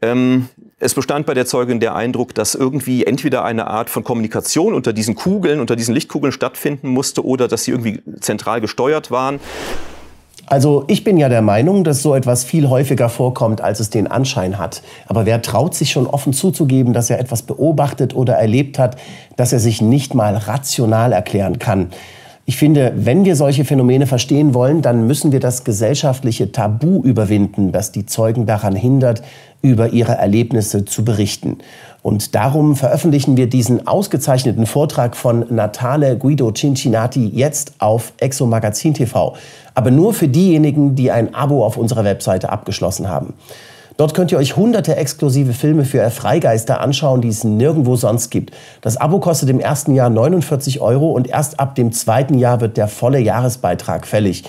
Ähm, 0.00 0.48
es 0.78 0.94
bestand 0.94 1.26
bei 1.26 1.34
der 1.34 1.46
Zeugin 1.46 1.80
der 1.80 1.94
Eindruck, 1.94 2.34
dass 2.34 2.54
irgendwie 2.54 3.04
entweder 3.04 3.44
eine 3.44 3.66
Art 3.66 3.88
von 3.90 4.04
Kommunikation 4.04 4.74
unter 4.74 4.92
diesen 4.92 5.14
Kugeln, 5.14 5.60
unter 5.60 5.76
diesen 5.76 5.94
Lichtkugeln 5.94 6.32
stattfinden 6.32 6.88
musste 6.88 7.24
oder 7.24 7.48
dass 7.48 7.64
sie 7.64 7.70
irgendwie 7.70 8.02
zentral 8.20 8.60
gesteuert 8.60 9.10
waren. 9.10 9.40
Also 10.46 10.84
ich 10.88 11.04
bin 11.04 11.16
ja 11.16 11.28
der 11.28 11.42
Meinung, 11.42 11.84
dass 11.84 12.02
so 12.02 12.14
etwas 12.14 12.44
viel 12.44 12.68
häufiger 12.68 13.08
vorkommt, 13.08 13.60
als 13.60 13.80
es 13.80 13.90
den 13.90 14.06
Anschein 14.06 14.58
hat. 14.58 14.82
Aber 15.06 15.24
wer 15.24 15.40
traut 15.40 15.74
sich 15.74 15.90
schon 15.90 16.06
offen 16.06 16.32
zuzugeben, 16.32 16.92
dass 16.92 17.08
er 17.08 17.18
etwas 17.18 17.42
beobachtet 17.42 18.14
oder 18.14 18.34
erlebt 18.34 18.78
hat, 18.78 18.96
dass 19.36 19.52
er 19.52 19.58
sich 19.58 19.80
nicht 19.80 20.14
mal 20.14 20.36
rational 20.36 21.12
erklären 21.12 21.58
kann? 21.58 21.90
Ich 22.46 22.58
finde, 22.58 22.92
wenn 22.94 23.24
wir 23.24 23.36
solche 23.36 23.64
Phänomene 23.64 24.06
verstehen 24.06 24.52
wollen, 24.52 24.82
dann 24.82 25.06
müssen 25.06 25.32
wir 25.32 25.40
das 25.40 25.64
gesellschaftliche 25.64 26.52
Tabu 26.52 27.02
überwinden, 27.02 27.72
das 27.72 27.90
die 27.90 28.04
Zeugen 28.04 28.44
daran 28.44 28.76
hindert, 28.76 29.22
über 29.64 29.88
ihre 29.94 30.12
Erlebnisse 30.12 30.84
zu 30.84 31.04
berichten. 31.04 31.58
Und 32.02 32.34
darum 32.34 32.76
veröffentlichen 32.76 33.38
wir 33.38 33.48
diesen 33.48 33.86
ausgezeichneten 33.86 34.66
Vortrag 34.66 35.16
von 35.16 35.46
Natale 35.48 36.18
Guido 36.18 36.52
Cincinati 36.52 37.30
jetzt 37.32 37.72
auf 37.78 38.12
Exo 38.18 38.44
Magazin 38.44 38.92
TV. 38.92 39.34
Aber 39.74 39.90
nur 39.90 40.12
für 40.12 40.28
diejenigen, 40.28 40.96
die 40.96 41.10
ein 41.10 41.34
Abo 41.34 41.64
auf 41.64 41.78
unserer 41.78 42.04
Webseite 42.04 42.50
abgeschlossen 42.50 43.08
haben. 43.08 43.32
Dort 43.96 44.12
könnt 44.12 44.32
ihr 44.32 44.38
euch 44.38 44.54
hunderte 44.54 44.96
exklusive 44.96 45.54
Filme 45.54 45.86
für 45.86 46.10
Freigeister 46.10 46.80
anschauen, 46.80 47.22
die 47.22 47.28
es 47.28 47.42
nirgendwo 47.42 47.96
sonst 47.96 48.28
gibt. 48.28 48.52
Das 48.82 48.98
Abo 48.98 49.18
kostet 49.18 49.48
im 49.48 49.60
ersten 49.60 49.94
Jahr 49.94 50.10
49 50.10 50.82
Euro 50.82 51.12
und 51.12 51.28
erst 51.28 51.58
ab 51.58 51.74
dem 51.74 51.90
zweiten 51.92 52.38
Jahr 52.38 52.60
wird 52.60 52.76
der 52.76 52.88
volle 52.88 53.20
Jahresbeitrag 53.20 54.06
fällig. 54.06 54.44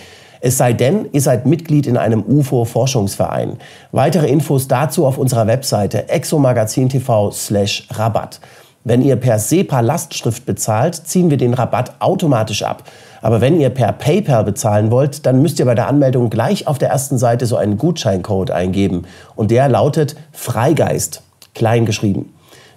Es 0.46 0.60
sei 0.60 0.74
denn, 0.74 1.10
ihr 1.12 1.22
seid 1.22 1.48
Mitglied 1.48 1.88
in 1.88 1.98
einem 1.98 2.24
UFO-Forschungsverein. 2.24 3.58
Weitere 3.92 4.28
Infos 4.28 4.68
dazu 4.68 5.08
auf 5.08 5.18
unserer 5.18 5.48
Webseite 5.48 6.08
exomagazin.tv 6.08 7.32
slash 7.32 7.88
Rabatt. 7.90 8.40
Wenn 8.84 9.02
ihr 9.02 9.16
per 9.16 9.40
SEPA-Lastschrift 9.40 10.46
bezahlt, 10.46 10.94
ziehen 10.94 11.32
wir 11.32 11.38
den 11.38 11.56
Rabatt 11.56 11.94
automatisch 11.98 12.62
ab. 12.62 12.84
Aber 13.24 13.42
wenn 13.42 13.60
ihr 13.60 13.72
per 13.72 13.92
PayPal 13.92 14.44
bezahlen 14.44 14.92
wollt, 14.92 15.26
dann 15.26 15.42
müsst 15.42 15.58
ihr 15.58 15.66
bei 15.66 15.74
der 15.74 15.88
Anmeldung 15.88 16.30
gleich 16.30 16.68
auf 16.68 16.78
der 16.78 16.90
ersten 16.90 17.18
Seite 17.18 17.48
so 17.48 17.58
einen 17.58 17.80
Gutscheincode 17.80 18.52
eingeben. 18.52 19.06
Und 19.36 19.50
der 19.50 19.68
lautet 19.68 20.16
Freigeist, 20.32 21.24
klein 21.56 21.88
geschrieben. 21.88 22.32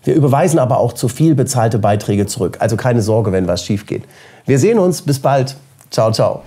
Wir 0.05 0.15
überweisen 0.15 0.59
aber 0.59 0.79
auch 0.79 0.95
zu 0.95 1.09
viel 1.09 1.35
bezahlte 1.35 1.79
Beiträge 1.79 2.25
zurück. 2.25 2.57
Also 2.61 2.77
keine 2.77 3.03
Sorge, 3.03 3.31
wenn 3.33 3.47
was 3.47 3.63
schief 3.63 3.85
geht. 3.85 4.05
Wir 4.47 4.59
sehen 4.59 4.79
uns. 4.79 5.03
Bis 5.03 5.19
bald. 5.19 5.59
Ciao, 5.91 6.11
ciao. 6.13 6.41